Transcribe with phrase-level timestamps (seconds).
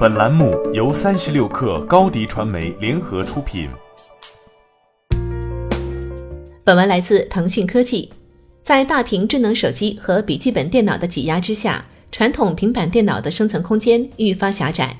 [0.00, 3.68] 本栏目由三十六氪高低传媒联合出品。
[6.64, 8.10] 本文来自腾讯科技。
[8.62, 14.96] 在大屏智能手机和笔记本电脑的挤压之下，传统平板电脑的生存空间愈发狭窄。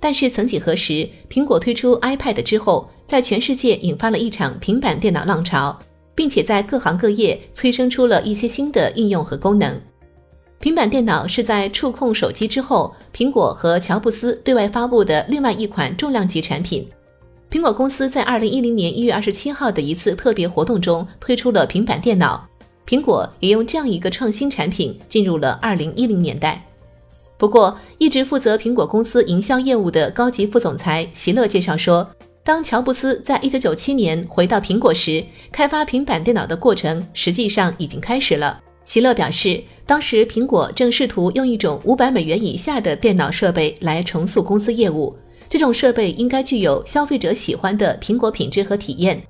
[0.00, 5.78] 但是，曾几何时，苹果推出 iPad 之后，在全世界引发了一场平板电脑浪潮，
[6.12, 9.80] 并且在各行各业催生出了一些新的应用和功能。
[10.60, 16.86] 平板电脑是在触控手机之后，苹果和乔布斯对外发布的另外一款重量级产品。
[17.50, 22.46] 苹果公司在二零一零年一月二十七号的一次特别活动中推出了平板电脑，
[22.86, 26.62] 苹果也用这样一个创新产品进入了二零一零年代。
[27.38, 32.06] 不过，一直负责苹果公司营销业务的高级副总裁席勒介绍说，
[32.44, 38.60] 当乔布斯在一九九七年回到苹果时，开发平板电脑的过程实际上已经开始了。
[38.90, 45.16] 席勒表示，当时苹果正试图用一种五百美元以下的电脑设备来重塑公司业务。
[45.48, 49.22] 这种设备应该具有消费者喜欢的苹果品质和体验。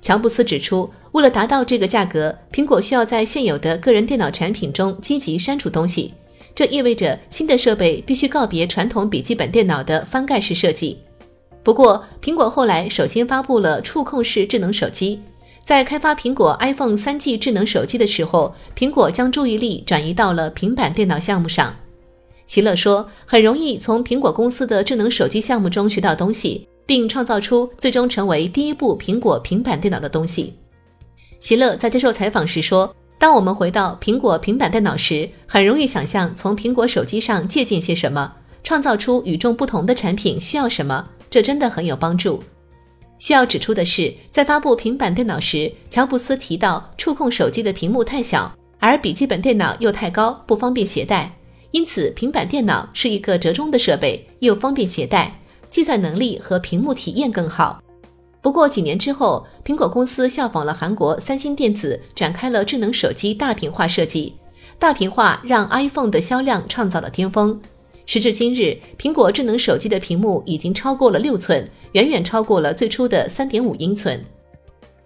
[0.00, 6.14] 乔布斯指出，为了达到这个价格，苹果需要在现有的个人电脑产品中积极删除东西。
[6.54, 10.96] 这意味着新的设备必须告别传统笔记本电脑的翻盖式设计。
[11.64, 15.20] 不过，苹果后来首先发布了触控式智能手机。
[15.64, 21.74] 在开发苹果 iPhone 三 G 智能手机的时候，苹果将注意力转移到了平板电脑项目上。
[22.44, 30.54] 席勒说：“很容易从苹果公司的智能手机项目中学到东西，并创造出最终成为第一部苹果平板电脑的东西。”
[31.38, 42.42] 席勒在接受采访时说：“当我们回到苹果平板电脑时，很容易想象从苹果手机上借鉴些什么，创造出与众不同的产品需要什么，这真的很有帮助。”
[43.20, 51.30] 需要指出的是，在发布平板电脑时，乔布斯提到触控手机的屏幕太小，而笔记本电脑又太高，不方便携带。
[51.70, 57.80] 因此，平板电脑是一个折中的设备，又方便携带，计算能力和屏幕体验更好。
[58.40, 64.34] 不过几年之后，苹果公司效仿了韩国三星电子，展开了智能手机大屏化设计。
[64.78, 67.60] 大屏化让 iPhone 的销量创造了巅峰。
[68.12, 71.64] 时至今日，苹果智能手机的屏幕已经超过了六寸。
[71.92, 74.20] 远远超过了最初的三点五英寸。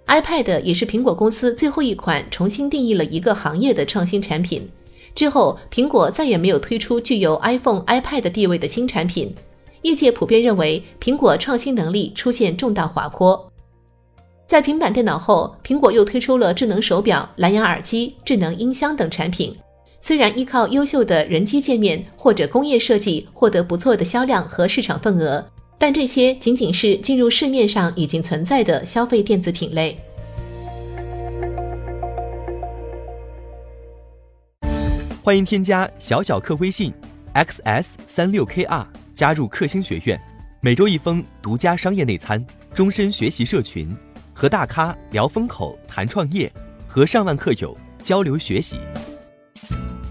[0.07, 4.67] iPad 也是苹果公司最后一款重新定义了一个行业的创新产品。
[5.15, 9.35] 之后，苹果再也没有推出具有 iPhone、iPad 地位的新产品。
[9.83, 13.53] 业界普遍认为，苹果创新能力出现重大滑坡。
[14.47, 19.55] 在平板电脑后，苹果又推出了智能手表、蓝牙耳机、智能音箱等产品。
[20.07, 25.43] 虽然依靠优秀的人机界面或者工业设计获得不错的销量和市场份额。
[25.79, 29.97] 但这些仅仅是进入市面上已经存在的消费电子品类。
[35.23, 36.93] 欢迎添加小小客微信
[37.33, 40.21] ，xs 三六 kr，加入克星学院，
[40.61, 42.45] 每周一封独家商业内参，
[42.75, 43.97] 终身学习社群，
[44.35, 46.53] 和大咖聊风口、谈创业，
[46.87, 48.77] 和上万客友交流学习。